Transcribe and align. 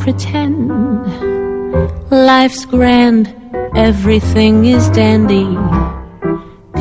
pretend. 0.00 0.70
Life's 2.10 2.64
grand, 2.66 3.28
everything 3.76 4.64
is 4.64 4.90
dandy. 4.90 5.46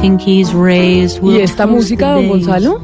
Pinky's 0.01 0.53
raised 0.53 1.21
will 1.21 1.37
¿Y 1.37 1.41
esta 1.41 1.67
música, 1.67 2.13
don. 2.13 2.27
Gonzalo? 2.29 2.81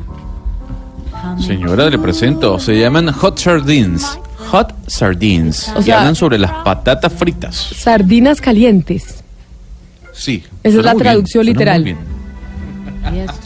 Señora, 1.40 1.90
le 1.90 1.98
presento. 1.98 2.60
Se 2.60 2.78
llaman 2.80 3.12
Hot 3.12 3.38
Sardines. 3.40 4.20
Hot 4.52 4.74
Sardines. 4.88 5.70
O 5.76 5.80
y 5.80 5.84
sea- 5.84 6.00
hablan 6.00 6.16
sobre 6.16 6.38
las 6.38 6.52
patatas 6.64 7.12
fritas. 7.14 7.56
Sardinas 7.76 8.40
calientes. 8.42 9.24
Sí. 10.14 10.44
es 10.64 10.74
suena 10.74 10.88
la 10.90 10.94
bien, 10.94 11.04
traducción 11.04 11.44
suena 11.46 11.74
muy 11.74 11.84
literal. 11.84 12.15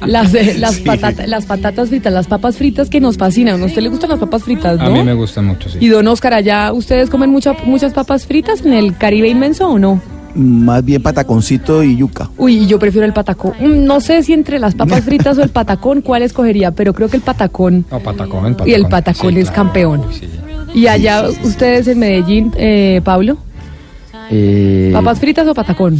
Las, 0.06 0.34
eh, 0.34 0.56
las, 0.58 0.76
Sí. 0.76 0.84
patata- 0.84 1.28
las 1.28 1.46
patatas 1.46 1.90
fritas, 1.90 2.14
las 2.14 2.28
papas 2.28 2.56
fritas 2.58 2.90
que 2.90 3.00
nos 3.00 3.18
fascinan. 3.18 3.62
¿A 3.62 3.66
usted 3.66 3.82
le 3.82 3.90
gustan 3.90 4.10
las 4.12 4.20
papas 4.20 4.44
fritas, 4.44 4.78
no? 4.80 4.86
A 4.86 4.90
mí 4.90 5.04
me 5.04 5.14
gustan 5.14 5.46
mucho, 5.46 5.70
sí. 5.70 5.78
Y 5.82 5.88
don 5.90 6.08
Oscar, 6.08 6.34
allá, 6.34 6.72
¿ustedes 6.74 7.10
comen 7.10 7.30
mucha- 7.30 7.56
muchas 7.66 7.94
papas 7.94 8.26
fritas 8.26 8.66
en 8.66 8.74
el 8.74 8.96
Caribe 8.98 9.28
inmenso 9.28 9.68
o 9.70 9.78
no? 9.80 10.02
Más 10.36 10.86
bien 10.86 11.02
pataconcito 11.02 11.84
y 11.84 11.98
yuca. 11.98 12.30
Uy, 12.38 12.68
yo 12.68 12.78
prefiero 12.80 13.06
el 13.06 13.14
patacón. 13.14 13.54
No 13.86 14.00
sé 14.00 14.22
si 14.24 14.34
entre 14.34 14.60
las 14.60 14.76
papas 14.76 15.04
fritas 15.04 15.38
o 15.38 15.42
el 15.44 15.50
patacón, 15.50 16.02
¿cuál 16.02 16.22
escogería? 16.22 16.72
Pero 16.72 16.94
creo 16.94 17.10
que 17.10 17.18
el 17.18 17.24
patacón. 17.24 17.86
No, 17.92 18.00
patacón, 18.00 18.46
el 18.46 18.52
patacón. 18.54 18.70
Y 18.70 18.74
el 18.74 18.86
patacón 18.88 19.38
es 19.38 19.50
campeón. 19.52 20.02
Uy, 20.08 20.14
sí. 20.20 20.30
Y 20.76 20.86
allá, 20.88 21.26
ustedes 21.44 21.88
en 21.88 21.98
Medellín, 22.00 22.54
eh, 22.58 23.02
Pablo, 23.04 23.38
Eh, 24.32 24.92
¿papas 24.94 25.20
fritas 25.20 25.48
o 25.48 25.54
patacón? 25.56 25.98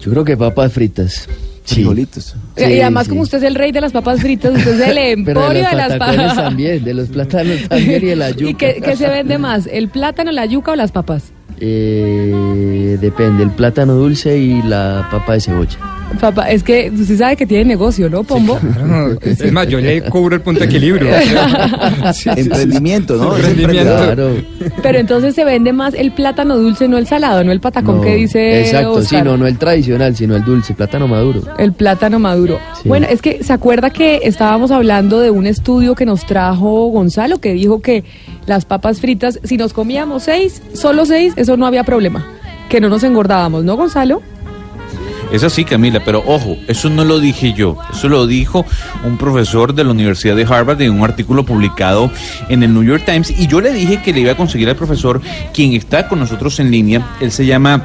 Yo 0.00 0.10
creo 0.10 0.24
que 0.24 0.36
papas 0.36 0.72
fritas. 0.72 1.28
Sí. 1.64 1.74
Frijolitos. 1.76 2.34
y 2.56 2.80
además, 2.80 3.04
sí. 3.04 3.10
como 3.10 3.22
usted 3.22 3.38
es 3.38 3.44
el 3.44 3.54
rey 3.54 3.70
de 3.72 3.80
las 3.80 3.92
papas 3.92 4.20
fritas, 4.20 4.52
usted 4.56 4.80
es 4.80 4.88
el 4.88 4.98
emporio 5.26 5.48
de 5.48 5.54
de 5.54 5.62
los 5.62 5.74
las 5.74 5.96
papas. 5.96 6.36
también, 6.36 6.84
de 6.84 6.94
los 6.94 7.08
plátanos 7.08 7.68
también 7.68 8.02
y 8.02 8.06
de 8.06 8.16
la 8.16 8.30
yuca. 8.30 8.50
¿Y 8.50 8.54
qué, 8.54 8.80
qué 8.84 8.96
se 8.96 9.08
vende 9.08 9.38
más? 9.38 9.68
¿El 9.70 9.88
plátano, 9.88 10.32
la 10.32 10.44
yuca 10.46 10.72
o 10.72 10.76
las 10.76 10.90
papas? 10.92 11.32
Eh, 11.64 12.98
depende, 13.00 13.44
el 13.44 13.50
plátano 13.50 13.94
dulce 13.94 14.36
y 14.36 14.62
la 14.62 15.06
papa 15.12 15.34
de 15.34 15.40
cebolla. 15.40 15.78
Papá, 16.20 16.50
es 16.50 16.62
que 16.62 16.90
usted 16.92 17.16
sabe 17.16 17.36
que 17.36 17.46
tiene 17.46 17.64
negocio, 17.64 18.10
¿no, 18.10 18.24
Pombo? 18.24 18.58
Claro, 18.58 19.16
Es 19.22 19.52
más, 19.52 19.68
yo 19.68 19.80
le 19.80 20.02
cubro 20.02 20.34
el 20.34 20.42
punto 20.42 20.60
de 20.60 20.66
equilibrio. 20.66 21.08
Sí, 22.12 22.28
sí, 22.28 22.30
sí. 22.34 22.40
Emprendimiento, 22.40 23.16
¿no? 23.16 23.36
Emprendimiento. 23.36 23.94
Claro. 23.96 24.30
Pero 24.82 24.98
entonces 24.98 25.34
se 25.34 25.44
vende 25.44 25.72
más 25.72 25.94
el 25.94 26.12
plátano 26.12 26.58
dulce, 26.58 26.88
no 26.88 26.98
el 26.98 27.06
salado, 27.06 27.44
no 27.44 27.52
el 27.52 27.60
patacón 27.60 27.96
No, 27.96 28.02
que 28.02 28.16
dice 28.16 28.60
Exacto, 28.62 29.02
sí, 29.02 29.16
no, 29.22 29.36
no 29.36 29.46
el 29.46 29.56
tradicional, 29.56 30.16
sino 30.16 30.34
el 30.36 30.44
dulce, 30.44 30.74
plátano 30.74 31.06
maduro. 31.06 31.42
El 31.58 31.72
plátano 31.72 32.18
maduro. 32.18 32.58
Sí. 32.82 32.88
Bueno, 32.88 33.06
es 33.08 33.22
que 33.22 33.42
se 33.44 33.52
acuerda 33.52 33.90
que 33.90 34.20
estábamos 34.24 34.70
hablando 34.70 35.20
de 35.20 35.30
un 35.30 35.46
estudio 35.46 35.94
que 35.94 36.04
nos 36.06 36.26
trajo 36.26 36.88
Gonzalo, 36.88 37.38
que 37.38 37.52
dijo 37.52 37.80
que 37.80 38.04
las 38.46 38.64
papas 38.64 39.00
fritas, 39.00 39.40
si 39.44 39.56
nos 39.56 39.72
comíamos 39.72 40.24
seis, 40.24 40.62
solo 40.74 41.06
seis, 41.06 41.34
eso 41.36 41.56
no 41.56 41.66
había 41.66 41.84
problema. 41.84 42.26
Que 42.68 42.80
no 42.80 42.88
nos 42.88 43.02
engordábamos, 43.02 43.64
¿no, 43.64 43.76
Gonzalo? 43.76 44.22
Es 45.32 45.42
así, 45.44 45.64
Camila, 45.64 46.02
pero 46.04 46.22
ojo, 46.26 46.58
eso 46.68 46.90
no 46.90 47.06
lo 47.06 47.18
dije 47.18 47.54
yo, 47.54 47.78
eso 47.90 48.10
lo 48.10 48.26
dijo 48.26 48.66
un 49.02 49.16
profesor 49.16 49.74
de 49.74 49.82
la 49.82 49.90
Universidad 49.90 50.36
de 50.36 50.44
Harvard 50.44 50.82
en 50.82 50.92
un 50.92 51.04
artículo 51.04 51.42
publicado 51.46 52.10
en 52.50 52.62
el 52.62 52.74
New 52.74 52.82
York 52.82 53.04
Times 53.06 53.30
y 53.30 53.46
yo 53.46 53.62
le 53.62 53.72
dije 53.72 54.02
que 54.02 54.12
le 54.12 54.20
iba 54.20 54.32
a 54.32 54.36
conseguir 54.36 54.68
al 54.68 54.76
profesor 54.76 55.22
quien 55.54 55.72
está 55.72 56.06
con 56.06 56.18
nosotros 56.18 56.60
en 56.60 56.70
línea, 56.70 57.16
él 57.22 57.32
se 57.32 57.46
llama 57.46 57.82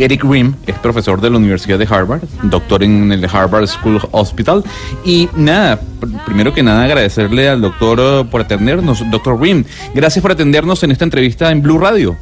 Eric 0.00 0.24
Rim, 0.24 0.54
es 0.66 0.78
profesor 0.78 1.20
de 1.20 1.28
la 1.30 1.36
Universidad 1.36 1.78
de 1.78 1.86
Harvard, 1.88 2.22
doctor 2.44 2.82
en 2.82 3.12
el 3.12 3.24
Harvard 3.26 3.66
School 3.66 4.00
Hospital 4.12 4.64
y 5.04 5.28
nada, 5.36 5.78
pr- 6.00 6.24
primero 6.24 6.52
que 6.54 6.62
nada 6.62 6.84
agradecerle 6.84 7.48
al 7.48 7.60
doctor 7.60 7.98
eh, 8.00 8.28
por 8.30 8.40
atendernos, 8.40 9.08
doctor 9.10 9.40
Rim, 9.40 9.64
gracias 9.94 10.22
por 10.22 10.32
atendernos 10.32 10.82
en 10.84 10.90
esta 10.92 11.04
entrevista 11.04 11.50
en 11.50 11.60
Blue 11.62 11.78
Radio. 11.78 12.16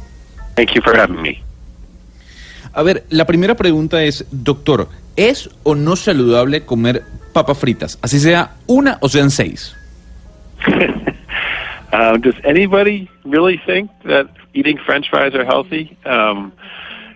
Thank 0.55 0.71
you 0.73 0.81
for 0.81 0.97
having 0.99 1.21
me. 1.21 1.41
A 2.73 2.83
ver, 2.83 3.05
la 3.09 3.25
primera 3.25 3.55
pregunta 3.55 4.03
es, 4.03 4.25
doctor, 4.31 4.89
¿es 5.15 5.49
o 5.63 5.73
no 5.73 5.95
saludable 5.95 6.65
comer 6.65 7.03
papas 7.33 7.57
fritas? 7.57 7.97
Así 8.01 8.19
sea 8.19 8.55
una 8.67 8.97
o 9.01 9.07
sean 9.09 9.31
seis. 9.31 9.73
um, 11.93 12.19
does 12.21 12.35
anybody 12.43 13.09
really 13.25 13.57
think 13.65 13.89
that 14.03 14.27
eating 14.53 14.77
French 14.85 15.09
fries 15.09 15.33
are 15.33 15.45
healthy? 15.45 15.95
Um, 16.05 16.51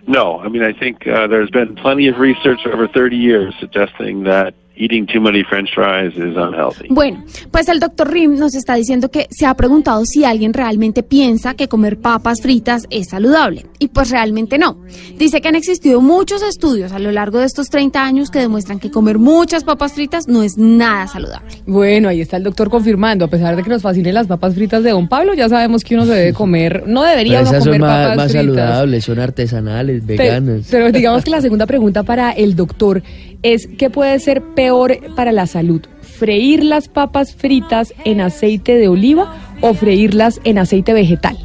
no. 0.06 0.38
I 0.40 0.48
mean, 0.48 0.62
I 0.62 0.72
think 0.72 1.06
uh, 1.06 1.26
there's 1.26 1.50
been 1.50 1.76
plenty 1.76 2.08
of 2.08 2.18
research 2.18 2.60
over 2.66 2.88
30 2.88 3.16
years 3.16 3.54
suggesting 3.60 4.24
that 4.24 4.54
eating 4.76 5.06
too 5.06 5.20
many 5.20 5.44
French 5.44 5.70
fries 5.74 6.14
is 6.14 6.36
unhealthy. 6.36 6.88
Bueno, 6.90 7.24
pues 7.50 7.68
el 7.68 7.80
doctor 7.80 8.10
Rim 8.10 8.38
nos 8.38 8.54
está 8.54 8.74
diciendo 8.74 9.10
que 9.10 9.26
se 9.30 9.46
ha 9.46 9.54
preguntado 9.54 10.04
si 10.04 10.24
alguien 10.24 10.52
realmente 10.52 11.02
piensa 11.02 11.54
que 11.54 11.68
comer 11.68 11.98
papas 11.98 12.40
fritas 12.40 12.86
es 12.90 13.08
saludable. 13.08 13.66
Y 13.78 13.88
pues 13.88 14.10
realmente 14.10 14.58
no. 14.58 14.78
Dice 15.16 15.40
que 15.40 15.48
han 15.48 15.54
existido 15.54 16.00
muchos 16.00 16.42
estudios 16.42 16.92
a 16.92 16.98
lo 16.98 17.12
largo 17.12 17.38
de 17.38 17.46
estos 17.46 17.68
30 17.68 18.04
años 18.04 18.30
que 18.30 18.40
demuestran 18.40 18.80
que 18.80 18.90
comer 18.90 19.18
muchas 19.18 19.64
papas 19.64 19.92
fritas 19.92 20.26
no 20.28 20.42
es 20.42 20.58
nada 20.58 21.06
saludable. 21.06 21.62
Bueno, 21.66 22.08
ahí 22.08 22.20
está 22.20 22.36
el 22.36 22.42
doctor 22.42 22.70
confirmando, 22.70 23.24
a 23.24 23.28
pesar 23.28 23.56
de 23.56 23.62
que 23.62 23.70
nos 23.70 23.82
fascinen 23.82 24.14
las 24.14 24.26
papas 24.26 24.54
fritas 24.54 24.82
de 24.82 24.90
Don 24.90 25.08
Pablo, 25.08 25.34
ya 25.34 25.48
sabemos 25.48 25.84
que 25.84 25.94
uno 25.94 26.04
se 26.04 26.12
debe 26.12 26.32
comer, 26.32 26.84
no 26.86 27.02
debería 27.02 27.40
uno 27.40 27.50
comer 27.50 27.62
son 27.62 27.80
más, 27.80 27.90
papas 27.90 28.16
más 28.16 28.32
fritas. 28.32 28.46
saludables, 28.46 29.04
son 29.04 29.18
artesanales, 29.20 30.06
veganas. 30.06 30.66
Pero 30.70 30.90
digamos 30.90 31.24
que 31.24 31.30
la 31.30 31.40
segunda 31.40 31.66
pregunta 31.66 32.02
para 32.02 32.32
el 32.32 32.56
doctor 32.56 33.02
es 33.44 33.68
¿qué 33.78 33.90
puede 33.90 34.18
ser 34.18 34.42
peor 34.56 34.96
para 35.14 35.30
la 35.30 35.46
salud? 35.46 35.82
¿Freír 36.00 36.64
las 36.64 36.88
papas 36.88 37.36
fritas 37.36 37.94
en 38.04 38.20
aceite 38.20 38.74
de 38.74 38.88
oliva 38.88 39.36
o 39.60 39.74
freírlas 39.74 40.40
en 40.44 40.58
aceite 40.58 40.92
vegetal? 40.92 41.36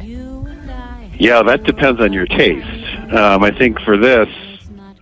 Yeah, 1.18 1.42
that 1.42 1.64
depends 1.64 2.00
on 2.00 2.12
your 2.12 2.26
taste. 2.26 2.66
Um, 3.12 3.44
I 3.44 3.50
think 3.50 3.78
for 3.84 3.98
this, 3.98 4.28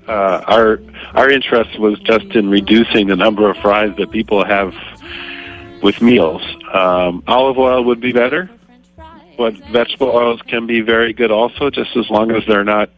uh, 0.09 0.43
our 0.47 0.81
our 1.15 1.31
interest 1.31 1.79
was 1.79 1.99
just 2.01 2.35
in 2.35 2.51
reducing 2.51 3.07
the 3.07 3.17
number 3.17 3.49
of 3.49 3.57
fries 3.59 3.95
that 3.99 4.11
people 4.11 4.45
have 4.45 4.75
with 5.81 6.03
meals. 6.03 6.43
Um, 6.75 7.23
olive 7.29 7.57
oil 7.57 7.85
would 7.85 8.01
be 8.01 8.13
better, 8.13 8.51
but 9.37 9.55
vegetable 9.71 10.09
oils 10.09 10.41
can 10.49 10.67
be 10.67 10.81
very 10.81 11.13
good 11.13 11.31
also, 11.31 11.71
just 11.71 11.97
as 11.97 12.11
long 12.11 12.33
as 12.33 12.43
they're 12.49 12.65
not 12.65 12.91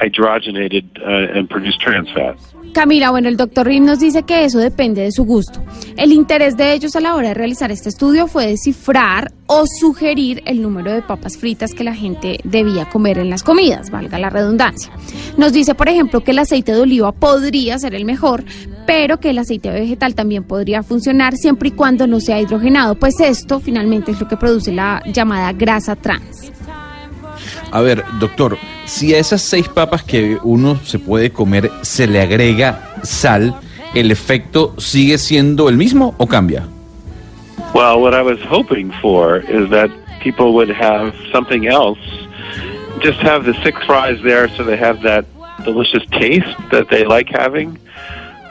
hydrogenated 0.00 0.84
uh, 0.98 1.38
and 1.38 1.48
produce 1.48 1.76
trans 1.78 2.10
fat. 2.12 2.36
Camila, 2.72 3.10
bueno, 3.10 3.28
el 3.28 3.36
doctor 3.36 3.66
Rim 3.66 3.84
nos 3.84 4.00
dice 4.00 4.22
que 4.22 4.44
eso 4.44 4.58
depende 4.58 5.02
de 5.02 5.12
su 5.12 5.24
gusto. 5.24 5.62
El 5.98 6.10
interés 6.10 6.56
de 6.56 6.72
ellos 6.72 6.96
a 6.96 7.00
la 7.00 7.14
hora 7.14 7.28
de 7.28 7.34
realizar 7.34 7.70
este 7.70 7.90
estudio 7.90 8.26
fue 8.26 8.46
descifrar 8.46 9.30
o 9.46 9.64
sugerir 9.66 10.42
el 10.46 10.62
número 10.62 10.90
de 10.90 11.02
papas 11.02 11.36
fritas 11.36 11.74
que 11.74 11.84
la 11.84 11.94
gente 11.94 12.38
debía 12.44 12.88
comer 12.88 13.18
en 13.18 13.28
las 13.28 13.42
comidas, 13.42 13.90
valga 13.90 14.18
la 14.18 14.30
redundancia. 14.30 14.90
Nos 15.36 15.52
dice, 15.52 15.74
por 15.74 15.90
ejemplo, 15.90 16.24
que 16.24 16.30
el 16.30 16.38
aceite 16.38 16.72
de 16.72 16.80
oliva 16.80 17.12
podría 17.12 17.78
ser 17.78 17.94
el 17.94 18.06
mejor, 18.06 18.42
pero 18.86 19.20
que 19.20 19.30
el 19.30 19.38
aceite 19.38 19.70
vegetal 19.70 20.14
también 20.14 20.44
podría 20.44 20.82
funcionar 20.82 21.34
siempre 21.36 21.68
y 21.68 21.72
cuando 21.72 22.06
no 22.06 22.20
sea 22.20 22.40
hidrogenado, 22.40 22.94
pues 22.94 23.20
esto 23.20 23.60
finalmente 23.60 24.12
es 24.12 24.20
lo 24.20 24.28
que 24.28 24.38
produce 24.38 24.72
la 24.72 25.02
llamada 25.12 25.52
grasa 25.52 25.94
trans. 25.94 26.50
A 27.72 27.80
ver, 27.80 28.04
doctor, 28.20 28.58
si 28.84 29.14
a 29.14 29.18
esas 29.18 29.40
seis 29.40 29.66
papas 29.66 30.02
que 30.02 30.36
uno 30.42 30.76
se 30.84 30.98
puede 30.98 31.30
comer 31.30 31.70
se 31.80 32.06
le 32.06 32.20
agrega 32.20 32.96
sal, 33.02 33.54
¿el 33.94 34.10
efecto 34.10 34.74
sigue 34.76 35.16
siendo 35.16 35.70
el 35.70 35.78
mismo 35.78 36.14
o 36.18 36.26
cambia? 36.26 36.68
Well, 37.74 38.02
what 38.02 38.12
I 38.12 38.20
was 38.20 38.38
hoping 38.42 38.92
for 39.00 39.38
is 39.38 39.70
that 39.70 39.90
people 40.20 40.52
would 40.52 40.68
have 40.68 41.14
something 41.32 41.66
else. 41.66 41.98
Just 43.00 43.20
have 43.20 43.46
the 43.46 43.54
six 43.64 43.82
fries 43.86 44.20
there 44.22 44.48
so 44.48 44.64
they 44.64 44.76
have 44.76 45.00
that 45.02 45.24
delicious 45.64 46.04
taste 46.10 46.54
that 46.70 46.90
they 46.90 47.06
like 47.06 47.30
having. 47.30 47.78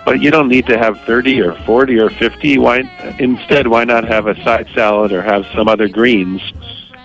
But 0.03 0.19
you 0.19 0.31
don't 0.31 0.49
need 0.49 0.65
to 0.65 0.79
have 0.79 0.99
30 1.01 1.41
or 1.41 1.53
40 1.65 1.99
or 1.99 2.09
50. 2.09 2.57
Why 2.57 2.79
instead 3.19 3.67
why 3.67 3.83
not 3.83 4.03
have 4.05 4.25
a 4.25 4.35
side 4.43 4.67
salad 4.73 5.11
or 5.11 5.21
have 5.21 5.45
some 5.53 5.67
other 5.67 5.87
greens 5.87 6.41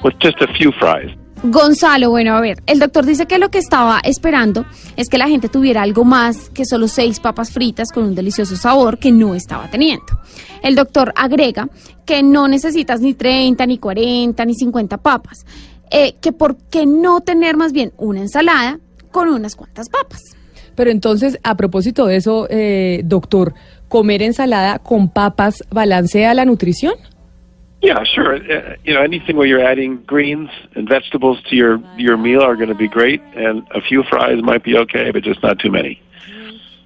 with 0.02 0.18
just 0.18 0.40
a 0.40 0.46
few 0.54 0.72
fries? 0.72 1.10
Gonzalo, 1.42 2.10
bueno, 2.10 2.34
a 2.34 2.40
ver, 2.40 2.62
el 2.66 2.78
doctor 2.78 3.04
dice 3.04 3.26
que 3.26 3.38
lo 3.38 3.50
que 3.50 3.58
estaba 3.58 4.00
esperando 4.02 4.64
es 4.96 5.08
que 5.08 5.18
la 5.18 5.28
gente 5.28 5.48
tuviera 5.48 5.82
algo 5.82 6.04
más 6.04 6.48
que 6.50 6.64
solo 6.64 6.88
seis 6.88 7.20
papas 7.20 7.50
fritas 7.50 7.92
con 7.92 8.04
un 8.04 8.14
delicioso 8.14 8.56
sabor 8.56 8.98
que 8.98 9.12
no 9.12 9.34
estaba 9.34 9.70
teniendo. 9.70 10.06
El 10.62 10.74
doctor 10.74 11.12
agrega 11.14 11.68
que 12.06 12.22
no 12.22 12.48
necesitas 12.48 13.00
ni 13.00 13.12
30, 13.12 13.66
ni 13.66 13.78
40, 13.78 14.44
ni 14.46 14.54
50 14.54 14.96
papas, 14.96 15.44
eh, 15.90 16.14
que 16.20 16.32
por 16.32 16.56
qué 16.56 16.86
no 16.86 17.20
tener 17.20 17.56
más 17.56 17.72
bien 17.72 17.92
una 17.98 18.20
ensalada 18.20 18.80
con 19.10 19.28
unas 19.28 19.56
cuantas 19.56 19.88
papas. 19.90 20.22
Pero 20.74 20.90
entonces, 20.90 21.38
a 21.42 21.56
propósito 21.56 22.06
de 22.06 22.16
eso, 22.16 22.46
eh, 22.50 23.02
doctor, 23.04 23.54
¿comer 23.88 24.22
ensalada 24.22 24.78
con 24.78 25.10
papas 25.10 25.64
balancea 25.70 26.34
la 26.34 26.44
nutrición? 26.44 26.94
Yeah, 27.86 28.02
sure. 28.02 28.34
Uh, 28.34 28.74
you 28.82 28.94
know, 28.94 29.00
anything 29.00 29.36
where 29.36 29.46
you're 29.46 29.64
adding 29.64 30.02
greens 30.02 30.50
and 30.74 30.88
vegetables 30.88 31.40
to 31.48 31.54
your 31.54 31.80
your 31.96 32.16
meal 32.16 32.42
are 32.42 32.56
going 32.56 32.68
to 32.68 32.74
be 32.74 32.88
great, 32.88 33.22
and 33.36 33.64
a 33.70 33.80
few 33.80 34.02
fries 34.02 34.42
might 34.42 34.64
be 34.64 34.76
okay, 34.76 35.12
but 35.12 35.22
just 35.22 35.40
not 35.40 35.60
too 35.60 35.70
many. 35.70 36.02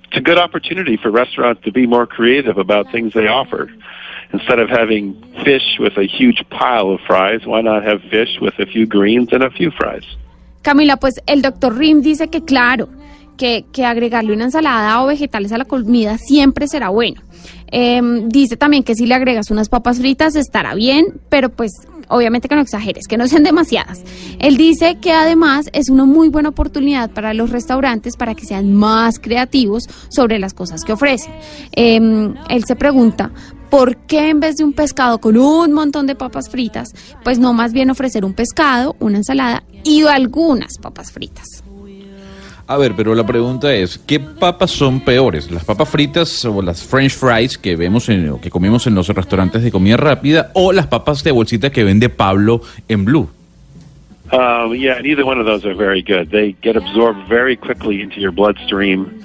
It's 0.09 0.19
a 0.19 0.21
good 0.21 0.37
opportunity 0.37 0.99
for 0.99 1.11
restaurants 1.11 1.63
to 1.65 1.73
be 1.73 1.87
more 1.87 2.07
creative 2.07 2.59
about 2.59 2.93
things 2.93 3.15
they 3.15 3.29
offer. 3.29 3.71
instead 4.33 4.59
of 4.59 4.69
having 4.69 5.15
fish 5.45 5.79
with 5.79 5.97
a 5.97 6.05
huge 6.05 6.45
pile 6.51 6.91
of 6.91 7.01
fries, 7.07 7.47
why 7.47 7.61
not 7.61 7.83
have 7.83 8.01
fish 8.11 8.39
with 8.41 8.59
a 8.59 8.67
few 8.67 8.87
greens 8.87 9.29
and 9.33 9.43
a 9.43 9.51
few 9.51 9.71
fries? 9.71 10.05
Camila, 10.63 10.99
pues 10.99 11.19
el 11.27 11.41
doctor 11.41 11.73
Rim 11.73 12.03
dice 12.03 12.29
que 12.29 12.45
claro, 12.45 12.89
que, 13.41 13.85
agregarle 13.87 14.35
una 14.35 14.45
ensalada 14.45 15.03
o 15.03 15.07
vegetales 15.07 15.51
a 15.53 15.59
la 15.59 15.65
comida 15.65 16.19
siempre 16.19 16.69
será 16.69 16.91
bueno. 16.91 17.23
Em, 17.69 18.29
dice 18.29 18.57
también 18.57 18.83
que 18.83 18.95
si 18.95 19.07
le 19.07 19.15
agregas 19.15 19.51
unas 19.51 19.69
papas 19.69 19.99
fritas 19.99 20.37
estará 20.37 20.75
bien, 20.75 21.21
pero 21.31 21.49
pues 21.49 21.73
obviamente 22.09 22.49
que 22.49 22.55
no 22.57 22.61
exageres, 22.61 23.07
que 23.07 23.17
no 23.17 23.27
sean 23.29 23.43
demasiadas. 23.45 24.03
Él 24.41 24.57
dice 24.57 24.99
que 25.01 25.13
además 25.13 25.71
es 25.73 25.89
una 25.89 26.05
muy 26.05 26.29
buena 26.29 26.51
oportunidad 26.51 27.11
para 27.11 27.33
los 27.33 27.51
restaurantes 27.51 28.17
para 28.17 28.35
que 28.35 28.45
sean 28.45 28.75
más 28.75 29.19
creativos 29.19 29.85
sobre 30.11 30.39
las 30.39 30.53
cosas 30.53 30.85
que 30.85 30.93
ofrecen. 30.93 31.33
Em, 31.73 32.35
él 32.51 32.65
se 32.65 32.77
pregunta, 32.77 33.31
¿por 33.71 33.97
qué 33.97 34.29
en 34.29 34.41
vez 34.41 34.57
de 34.57 34.65
un 34.65 34.75
pescado 34.75 35.19
con 35.19 35.39
un 35.39 35.73
montón 35.73 36.07
de 36.07 36.15
papas 36.15 36.51
fritas, 36.51 36.91
pues 37.25 37.39
no 37.39 37.55
más 37.55 37.73
bien 37.73 37.91
ofrecer 37.91 38.25
un 38.25 38.35
pescado, 38.35 38.97
una 38.99 39.19
ensalada 39.19 39.63
y 39.85 40.03
algunas 40.03 40.77
papas 40.79 41.13
fritas? 41.13 41.63
A 42.71 42.79
ver, 42.79 42.95
pero 42.97 43.17
la 43.17 43.27
pregunta 43.27 43.75
es, 43.75 43.99
¿qué 43.99 44.21
papas 44.21 44.71
son 44.71 45.01
peores? 45.01 45.51
¿Las 45.51 45.65
papas 45.65 45.89
fritas 45.89 46.45
o 46.45 46.63
las 46.63 46.85
french 46.85 47.17
fries 47.17 47.59
que 47.59 47.75
vemos 47.75 48.09
en, 48.09 48.31
o 48.31 48.41
que 48.41 48.49
comemos 48.49 48.87
en 48.87 48.95
los 48.95 49.09
restaurantes 49.09 49.65
de 49.65 49.73
comida 49.73 49.97
rápida 49.97 50.53
o 50.55 50.71
las 50.71 50.87
papas 50.87 51.25
de 51.25 51.33
bolsita 51.33 51.71
que 51.71 51.83
vende 51.83 52.09
Pablo 52.11 52.61
en 52.87 53.05
Blue? 53.05 53.29
Um, 54.31 54.73
yeah, 54.73 55.01
neither 55.03 55.25
one 55.25 55.41
of 55.41 55.47
those 55.47 55.67
are 55.67 55.75
very 55.75 56.01
good. 56.01 56.31
They 56.31 56.55
get 56.63 56.77
absorbed 56.77 57.29
very 57.29 57.57
quickly 57.57 58.03
into 58.03 58.21
your 58.21 58.31
bloodstream 58.31 59.21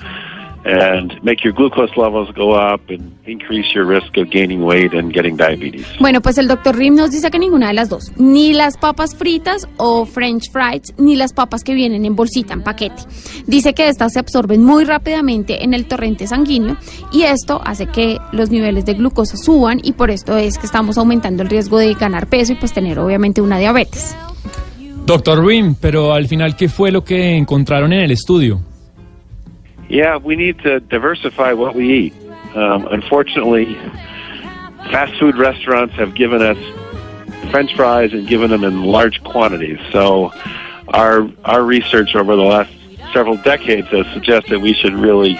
and 0.66 1.14
make 1.24 1.44
your 1.44 1.54
glucose 1.54 1.96
levels 1.96 2.30
go 2.36 2.54
up 2.54 2.82
and 2.90 3.16
increase 3.26 3.74
your 3.74 3.86
risk 3.86 4.18
of 4.18 4.30
gaining 4.32 4.64
weight 4.64 4.94
and 4.94 5.14
getting 5.14 5.38
diabetes. 5.38 5.86
Bueno, 6.00 6.22
pues 6.22 6.38
el 6.38 6.48
doctor 6.48 6.76
Rim 6.76 6.96
nos 6.96 7.12
dice 7.12 7.30
que 7.30 7.38
ninguna 7.38 7.68
de 7.68 7.76
las 7.76 7.90
dos, 7.90 8.12
ni 8.18 8.54
las 8.54 8.78
papas 8.78 9.16
fritas 9.16 9.68
o 9.78 10.06
french 10.06 10.52
fries, 10.52 10.94
ni 10.98 11.16
las 11.16 11.34
papas 11.34 11.64
que 11.64 11.76
vienen 11.76 12.04
en 12.06 12.16
bolsita, 12.16 12.54
en 12.54 12.64
paquete. 12.64 13.04
Dice 13.46 13.74
que 13.74 13.88
estas 13.88 14.14
se 14.14 14.20
absorben 14.20 14.64
muy 14.64 14.86
rápidamente 14.86 15.64
en 15.64 15.74
el 15.74 15.86
torrente 15.86 16.26
sanguíneo 16.26 16.78
y 17.12 17.24
esto 17.24 17.62
hace 17.64 17.88
que 17.88 18.18
los 18.32 18.50
niveles 18.50 18.86
de 18.86 18.96
glucosa 18.96 19.38
suban 19.38 19.80
y 19.84 19.94
por 19.94 20.10
esto 20.10 20.36
es 20.36 20.58
que 20.58 20.66
estamos 20.66 20.98
aumentando 20.98 21.44
el 21.44 21.50
riesgo 21.50 21.78
de 21.78 21.94
ganar 21.94 22.28
peso 22.28 22.54
y 22.54 22.56
pues 22.56 22.74
tener 22.74 22.98
obviamente 22.98 23.40
una 23.42 23.60
diabetes. 23.60 24.16
Doctor 25.06 25.46
Rim, 25.46 25.76
pero 25.80 26.14
al 26.14 26.28
final, 26.28 26.56
¿qué 26.56 26.68
fue 26.68 26.92
lo 26.92 27.04
que 27.04 27.38
encontraron 27.38 27.94
en 27.94 28.00
el 28.00 28.12
estudio? 28.12 28.62
Yeah, 29.90 30.18
we 30.18 30.36
need 30.36 30.60
to 30.60 30.80
diversify 30.80 31.54
what 31.54 31.76
we 31.76 31.94
eat. 31.94 32.14
Um, 32.56 32.88
unfortunately, 32.88 33.76
fast 34.92 35.18
food 35.20 35.38
restaurants 35.38 35.94
have 35.96 36.16
given 36.16 36.42
us 36.42 36.58
French 37.52 37.76
fries 37.76 38.14
and 38.14 38.28
given 38.28 38.50
them 38.50 38.64
in 38.64 38.84
large 38.84 39.24
quantities. 39.24 39.80
So, 39.92 40.32
our 40.90 41.30
our 41.44 41.64
research 41.64 42.16
over 42.16 42.36
the 42.36 42.44
last 42.44 42.72
several 43.14 43.38
decades 43.38 43.88
has 43.90 44.06
suggested 44.14 44.62
we 44.62 44.74
should 44.74 44.94
really 44.94 45.40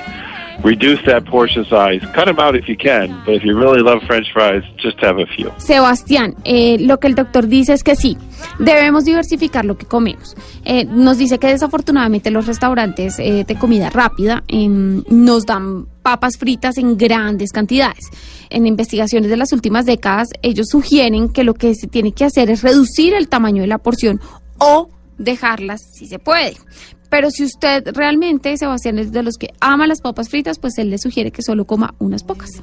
reduce 0.64 1.02
that 1.06 1.26
portion 1.26 1.66
size. 1.66 2.02
Cut 2.14 2.26
them 2.26 2.40
out 2.40 2.56
if 2.56 2.68
you 2.68 2.78
can, 2.78 3.22
but 3.26 3.36
if 3.36 3.44
you 3.44 3.58
really 3.58 3.82
love 3.82 4.02
French 4.04 4.32
fries, 4.32 4.64
just 4.78 5.00
have 5.00 5.20
a 5.20 5.26
few. 5.26 5.52
Sebastián, 5.58 6.36
eh, 6.46 6.78
lo 6.80 6.98
que 7.00 7.08
el 7.08 7.16
doctor 7.16 7.48
dice 7.48 7.74
es 7.74 7.84
que 7.84 7.96
sí, 7.96 8.18
debemos 8.60 9.06
diversificar 9.06 9.66
lo 9.66 9.78
que 9.78 9.86
comemos. 9.86 10.36
Eh, 10.64 10.86
nos 10.86 11.18
dice 11.18 11.40
que 11.40 11.48
desafortunadamente 11.48 12.32
los 12.32 12.48
restaurantes 12.48 13.20
eh, 13.20 13.44
de 13.48 13.56
comida 13.56 13.90
rápida 13.90 14.44
em, 14.48 15.04
nos 15.10 15.46
dan 15.46 15.88
papas 16.02 16.38
fritas 16.38 16.78
en 16.78 16.98
grandes 16.98 17.52
cantidades. 17.52 18.06
En 18.50 18.66
investigaciones 18.66 19.30
de 19.30 19.38
las 19.38 19.52
últimas 19.54 19.86
décadas, 19.86 20.30
ellos 20.42 20.68
sugieren 20.70 21.30
que 21.30 21.44
lo 21.44 21.54
que 21.54 21.74
se 21.76 21.88
tiene 21.88 22.12
que 22.12 22.26
hacer 22.26 22.50
es 22.50 22.62
reducir 22.62 23.14
el 23.14 23.28
tamaño 23.28 23.62
de 23.62 23.68
la 23.68 23.80
porción 23.80 24.20
o 24.58 24.90
dejarlas 25.18 25.82
si 25.94 26.08
se 26.08 26.20
puede. 26.20 26.56
Pero 27.10 27.32
si 27.32 27.44
usted 27.44 27.88
realmente, 27.94 28.58
Sebastián, 28.58 29.00
es 29.00 29.12
de 29.12 29.24
los 29.24 29.36
que 29.36 29.50
ama 29.60 29.88
las 29.88 30.02
papas 30.02 30.30
fritas, 30.30 30.60
pues 30.60 30.78
él 30.78 30.90
le 30.90 30.98
sugiere 30.98 31.32
que 31.32 31.42
solo 31.42 31.66
coma 31.66 31.96
unas 32.00 32.24
pocas. 32.24 32.62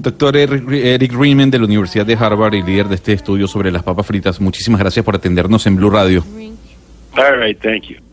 Doctor 0.00 0.34
Eric, 0.34 1.12
Riemann 1.12 1.50
de 1.50 1.58
la 1.58 1.66
Universidad 1.66 2.06
de 2.06 2.14
Harvard 2.14 2.54
y 2.54 2.62
líder 2.62 2.88
de 2.88 2.94
este 2.94 3.12
estudio 3.12 3.46
sobre 3.46 3.70
las 3.70 3.82
papas 3.82 4.06
fritas, 4.06 4.40
muchísimas 4.40 4.80
gracias 4.80 5.04
por 5.04 5.14
atendernos 5.14 5.66
en 5.66 5.76
Blue 5.76 5.90
Radio. 5.90 6.24
All 7.16 7.38
right, 7.38 7.60
thank 7.60 7.84
you. 7.84 8.09